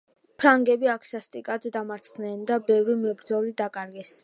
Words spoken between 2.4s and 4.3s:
და ბევრი მებრძოლი დაკარგეს.